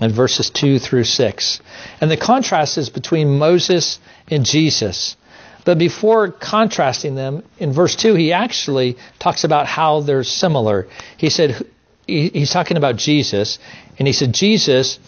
[0.00, 1.60] in verses 2 through 6.
[2.00, 5.16] And the contrast is between Moses and Jesus.
[5.64, 10.88] But before contrasting them, in verse 2, he actually talks about how they're similar.
[11.16, 11.64] He said,
[12.06, 13.58] he's talking about Jesus,
[13.98, 14.98] and he said, Jesus,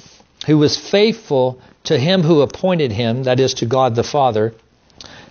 [0.47, 4.55] who was faithful to him who appointed him, that is, to God the Father,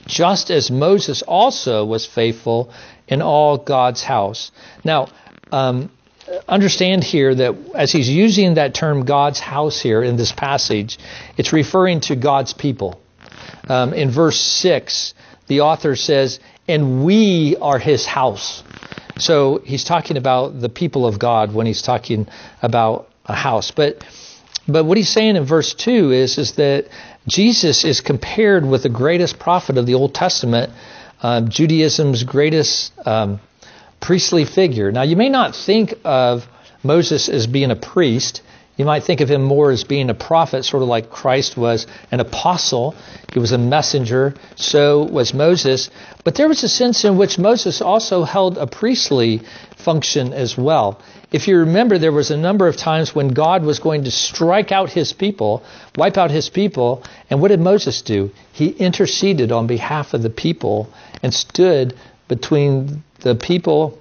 [0.05, 2.71] just as Moses also was faithful
[3.07, 4.51] in all God's house.
[4.83, 5.07] Now,
[5.51, 5.89] um,
[6.47, 10.97] understand here that as he's using that term God's house here in this passage,
[11.37, 12.99] it's referring to God's people.
[13.67, 15.13] Um, in verse 6,
[15.47, 18.63] the author says, and we are his house.
[19.17, 22.27] So he's talking about the people of God when he's talking
[22.61, 23.71] about a house.
[23.71, 24.03] But
[24.67, 26.85] but what he's saying in verse 2 is, is that
[27.27, 30.71] Jesus is compared with the greatest prophet of the Old Testament,
[31.21, 33.41] uh, Judaism's greatest um,
[33.99, 34.91] priestly figure.
[34.91, 36.47] Now, you may not think of
[36.81, 38.41] Moses as being a priest.
[38.75, 41.85] You might think of him more as being a prophet, sort of like Christ was
[42.11, 42.95] an apostle.
[43.31, 44.33] He was a messenger.
[44.55, 45.91] So was Moses.
[46.23, 49.41] But there was a sense in which Moses also held a priestly
[49.77, 50.99] function as well.
[51.31, 54.71] If you remember, there was a number of times when God was going to strike
[54.71, 55.63] out his people,
[55.95, 57.03] wipe out his people.
[57.29, 58.31] And what did Moses do?
[58.53, 60.89] He interceded on behalf of the people
[61.21, 61.95] and stood
[62.27, 63.99] between the people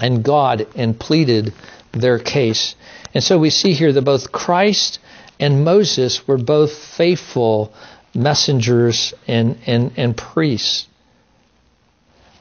[0.00, 1.52] and God and pleaded
[1.92, 2.74] their case.
[3.14, 4.98] And so we see here that both Christ
[5.38, 7.72] and Moses were both faithful
[8.14, 10.86] messengers and, and, and priests.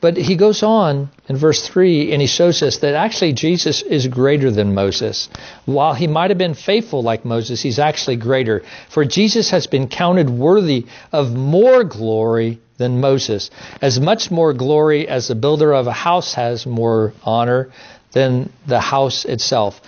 [0.02, 4.08] But he goes on in verse 3 and he shows us that actually Jesus is
[4.08, 5.30] greater than Moses.
[5.66, 8.64] While he might have been faithful like Moses, he's actually greater.
[8.90, 13.52] For Jesus has been counted worthy of more glory than Moses.
[13.82, 17.72] As much more glory as the builder of a house has more honor
[18.12, 19.82] than the house itself.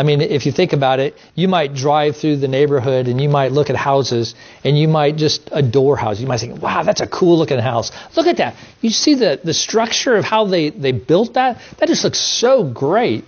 [0.00, 3.28] I mean, if you think about it, you might drive through the neighborhood and you
[3.28, 4.34] might look at houses
[4.64, 6.22] and you might just adore houses.
[6.22, 7.92] You might think, wow, that's a cool looking house.
[8.16, 8.56] Look at that.
[8.80, 11.60] You see the, the structure of how they, they built that?
[11.76, 13.26] That just looks so great.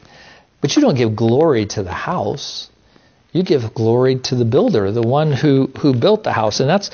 [0.63, 2.71] But you don't give glory to the house.
[3.33, 6.61] You give glory to the builder, the one who, who built the house.
[6.61, 6.91] And that's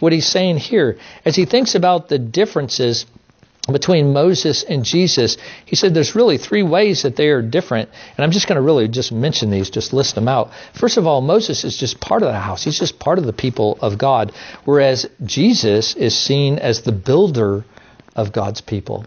[0.00, 0.98] what he's saying here.
[1.24, 3.06] As he thinks about the differences
[3.68, 7.90] between Moses and Jesus, he said there's really three ways that they are different.
[8.16, 10.50] And I'm just going to really just mention these, just list them out.
[10.72, 12.64] First of all, Moses is just part of the house.
[12.64, 14.32] He's just part of the people of God.
[14.64, 17.64] Whereas Jesus is seen as the builder
[18.16, 19.04] of God's people.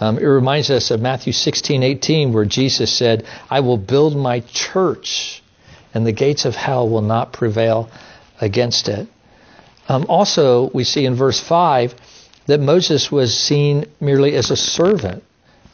[0.00, 4.40] Um, it reminds us of Matthew 16, 18, where Jesus said, I will build my
[4.40, 5.42] church,
[5.94, 7.90] and the gates of hell will not prevail
[8.40, 9.06] against it.
[9.88, 11.94] Um, also, we see in verse 5
[12.46, 15.22] that Moses was seen merely as a servant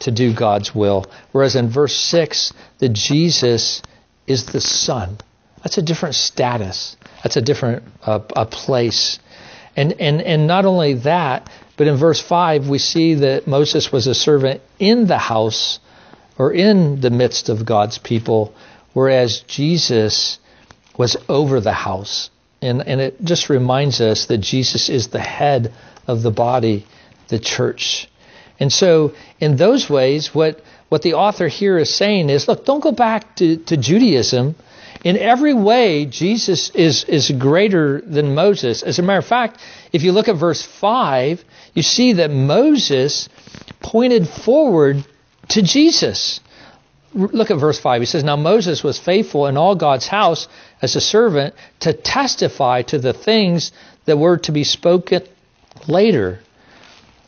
[0.01, 3.83] to do God's will, whereas in verse 6, that Jesus
[4.27, 5.19] is the Son.
[5.63, 6.97] That's a different status.
[7.23, 9.19] That's a different uh, a place.
[9.77, 14.07] And, and, and not only that, but in verse 5, we see that Moses was
[14.07, 15.81] a servant in the house
[16.39, 18.55] or in the midst of God's people,
[18.93, 20.39] whereas Jesus
[20.97, 25.73] was over the house And, and it just reminds us that Jesus is the head
[26.09, 26.87] of the body,
[27.29, 28.09] the church.
[28.59, 32.81] And so, in those ways, what, what the author here is saying is look, don't
[32.81, 34.57] go back to, to Judaism.
[35.05, 38.83] In every way, Jesus is, is greater than Moses.
[38.83, 39.61] As a matter of fact,
[39.93, 41.45] if you look at verse 5,
[41.75, 43.29] you see that Moses
[43.81, 45.05] pointed forward
[45.51, 46.41] to Jesus.
[47.15, 48.03] Look at verse 5.
[48.03, 50.49] He says, Now Moses was faithful in all God's house
[50.83, 53.71] as a servant to testify to the things
[54.07, 55.23] that were to be spoken
[55.87, 56.41] later.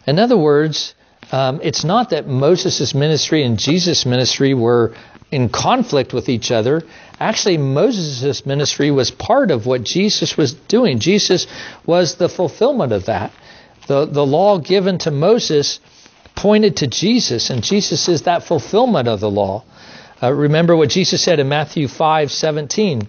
[0.06, 0.94] In other words,
[1.32, 4.94] um, it's not that Moses' ministry and Jesus' ministry were
[5.30, 6.82] in conflict with each other.
[7.20, 10.98] Actually, Moses' ministry was part of what Jesus was doing.
[10.98, 11.46] Jesus
[11.86, 13.32] was the fulfillment of that.
[13.86, 15.80] The, the law given to Moses
[16.34, 19.64] pointed to Jesus, and Jesus is that fulfillment of the law.
[20.22, 23.08] Uh, remember what Jesus said in Matthew 5 17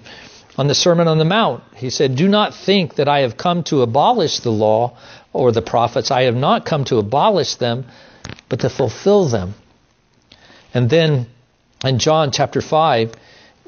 [0.57, 1.63] on the Sermon on the Mount.
[1.75, 4.97] He said, Do not think that I have come to abolish the law
[5.33, 6.11] or the prophets.
[6.11, 7.85] I have not come to abolish them,
[8.49, 9.53] but to fulfill them.
[10.73, 11.27] And then
[11.83, 13.13] in John chapter 5,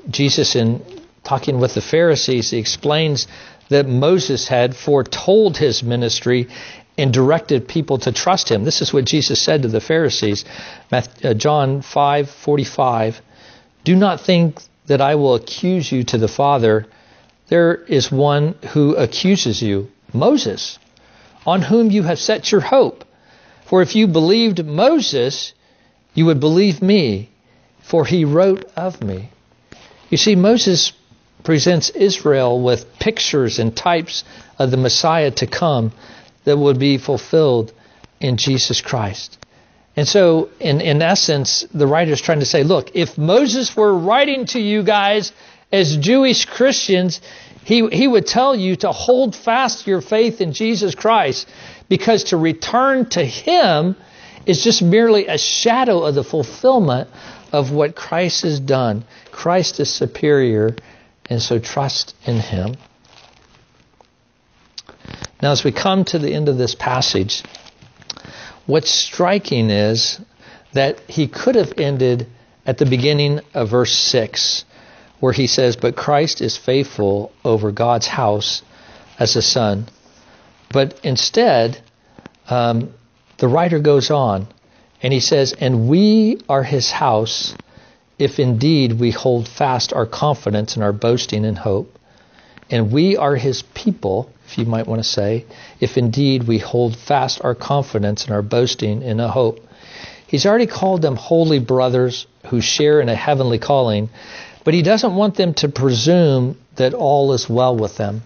[0.09, 0.83] Jesus, in
[1.23, 3.27] talking with the Pharisees, he explains
[3.69, 6.47] that Moses had foretold his ministry
[6.97, 8.63] and directed people to trust him.
[8.63, 10.45] This is what Jesus said to the Pharisees.
[10.91, 11.01] Uh,
[11.33, 13.21] John 5:45.
[13.83, 16.85] Do not think that I will accuse you to the Father.
[17.47, 20.77] There is one who accuses you, Moses,
[21.45, 23.03] on whom you have set your hope.
[23.65, 25.53] For if you believed Moses,
[26.13, 27.29] you would believe me,
[27.81, 29.29] for he wrote of me.
[30.09, 30.93] You see, Moses
[31.43, 34.23] presents Israel with pictures and types
[34.57, 35.91] of the Messiah to come
[36.45, 37.73] that would be fulfilled
[38.19, 39.37] in Jesus Christ.
[39.95, 43.93] And so, in, in essence, the writer is trying to say, look, if Moses were
[43.93, 45.31] writing to you guys
[45.71, 47.21] as Jewish Christians,
[47.63, 51.47] he, he would tell you to hold fast your faith in Jesus Christ
[51.87, 53.95] because to return to Him
[54.45, 57.09] is just merely a shadow of the fulfillment
[57.51, 59.05] of what Christ has done.
[59.31, 60.75] Christ is superior,
[61.29, 62.75] and so trust in Him.
[65.41, 67.43] Now, as we come to the end of this passage,
[68.65, 70.19] what's striking is
[70.73, 72.27] that he could have ended
[72.65, 74.65] at the beginning of verse 6,
[75.23, 78.61] where he says, But Christ is faithful over God's house
[79.17, 79.87] as a son.
[80.69, 81.81] But instead,
[82.49, 82.93] um,
[83.37, 84.47] the writer goes on
[85.01, 87.55] and he says, And we are his house
[88.19, 91.97] if indeed we hold fast our confidence and our boasting in hope.
[92.69, 95.45] And we are his people if you might want to say,
[95.79, 99.65] if indeed we hold fast our confidence and our boasting in a hope.
[100.27, 104.09] He's already called them holy brothers who share in a heavenly calling,
[104.63, 108.23] but he doesn't want them to presume that all is well with them.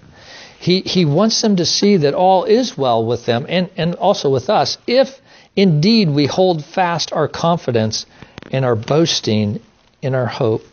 [0.60, 4.30] He, he wants them to see that all is well with them and, and also
[4.30, 5.20] with us if
[5.56, 8.06] indeed we hold fast our confidence
[8.52, 9.60] and our boasting
[10.02, 10.64] in our hope.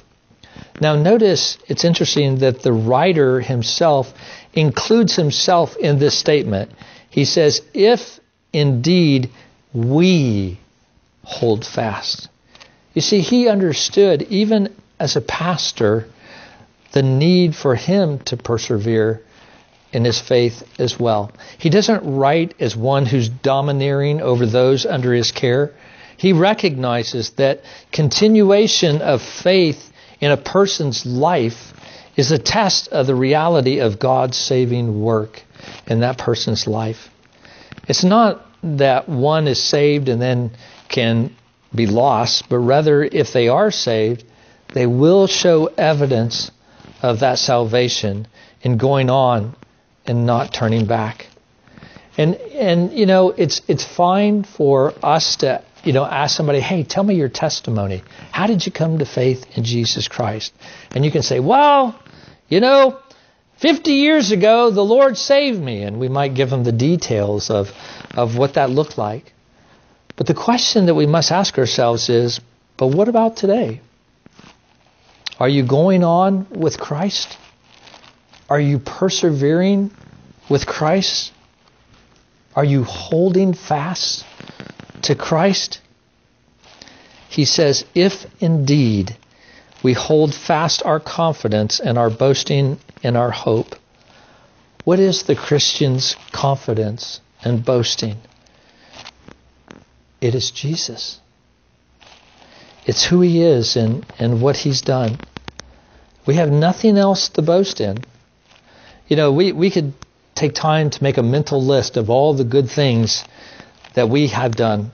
[0.81, 4.13] Now, notice it's interesting that the writer himself
[4.53, 6.71] includes himself in this statement.
[7.11, 8.21] He says, If
[8.53, 9.31] indeed
[9.73, 10.59] we
[11.25, 12.29] hold fast.
[12.93, 16.07] You see, he understood, even as a pastor,
[16.93, 19.23] the need for him to persevere
[19.93, 21.31] in his faith as well.
[21.59, 25.73] He doesn't write as one who's domineering over those under his care.
[26.17, 31.73] He recognizes that continuation of faith in a person's life
[32.17, 35.43] is a test of the reality of God's saving work
[35.87, 37.09] in that person's life.
[37.89, 40.53] It's not that one is saved and then
[40.89, 41.35] can
[41.75, 44.25] be lost, but rather, if they are saved,
[44.75, 46.51] they will show evidence
[47.01, 48.27] of that salvation
[48.61, 49.55] in going on
[50.05, 51.29] and not turning back.
[52.19, 56.83] And and you know, it's it's fine for us to you know ask somebody, "Hey,
[56.83, 58.03] tell me your testimony.
[58.33, 60.53] How did you come to faith in Jesus Christ?"
[60.91, 61.99] And you can say, "Well,
[62.49, 62.99] you know,
[63.59, 65.83] 50 years ago, the Lord saved me.
[65.83, 67.71] And we might give them the details of,
[68.15, 69.33] of what that looked like.
[70.17, 72.41] But the question that we must ask ourselves is
[72.77, 73.81] but what about today?
[75.39, 77.37] Are you going on with Christ?
[78.49, 79.91] Are you persevering
[80.49, 81.33] with Christ?
[82.55, 84.25] Are you holding fast
[85.03, 85.81] to Christ?
[87.29, 89.17] He says, if indeed
[89.85, 93.77] we hold fast our confidence and our boasting in our hope.
[94.85, 98.17] What is the Christian's confidence and boasting?
[100.23, 101.21] It is Jesus.
[102.87, 105.19] It's who he is and, and what he's done.
[106.27, 107.99] We have nothing else to boast in.
[109.09, 109.93] You know, we, we could
[110.35, 113.25] take time to make a mental list of all the good things
[113.95, 114.93] that we have done.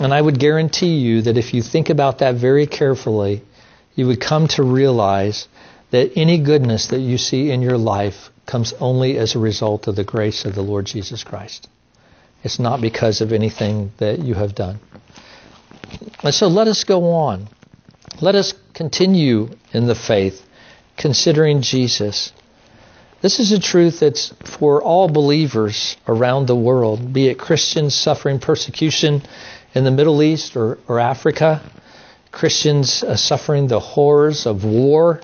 [0.00, 3.42] And I would guarantee you that if you think about that very carefully,
[3.94, 5.48] you would come to realize
[5.90, 9.96] that any goodness that you see in your life comes only as a result of
[9.96, 11.68] the grace of the Lord Jesus Christ.
[12.42, 14.80] It's not because of anything that you have done.
[16.22, 17.48] And so let us go on.
[18.20, 20.44] Let us continue in the faith,
[20.96, 22.32] considering Jesus.
[23.20, 28.40] This is a truth that's for all believers around the world, be it Christians suffering
[28.40, 29.22] persecution
[29.74, 31.62] in the Middle East or, or Africa,
[32.30, 35.20] Christians uh, suffering the horrors of war,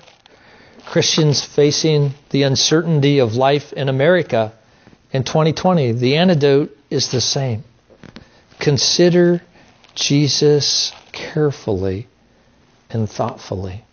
[0.85, 4.53] Christians facing the uncertainty of life in America
[5.11, 5.93] in 2020.
[5.93, 7.63] The antidote is the same.
[8.59, 9.41] Consider
[9.95, 12.07] Jesus carefully
[12.89, 13.83] and thoughtfully.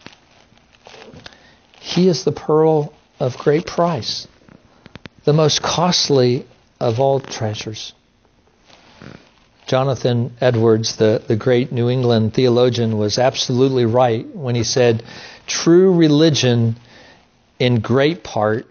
[1.80, 4.26] He is the pearl of great price,
[5.24, 6.46] the most costly
[6.80, 7.92] of all treasures.
[9.66, 15.02] Jonathan Edwards, the, the great New England theologian, was absolutely right when he said,
[15.46, 16.76] True religion,
[17.58, 18.66] in great part,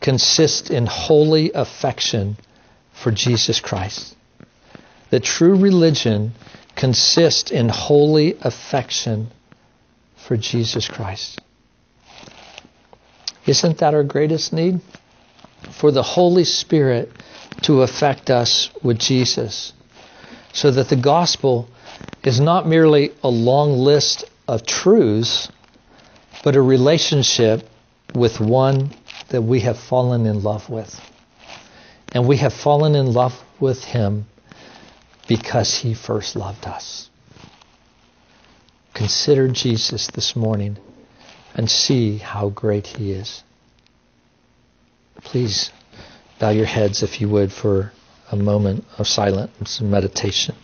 [0.00, 2.36] consists in holy affection
[2.92, 4.16] for Jesus Christ.
[5.12, 6.32] The true religion
[6.74, 9.30] consists in holy affection
[10.16, 11.38] for Jesus Christ.
[13.46, 14.80] Isn't that our greatest need?
[15.70, 17.12] For the Holy Spirit
[17.64, 19.74] to affect us with Jesus.
[20.54, 21.68] So that the gospel
[22.24, 25.50] is not merely a long list of truths,
[26.42, 27.68] but a relationship
[28.14, 28.94] with one
[29.28, 30.98] that we have fallen in love with.
[32.14, 34.24] And we have fallen in love with him
[35.28, 37.10] because he first loved us.
[38.94, 40.76] Consider Jesus this morning
[41.54, 43.42] and see how great he is.
[45.22, 45.70] Please
[46.38, 47.92] bow your heads, if you would, for
[48.30, 50.54] a moment of silence and meditation.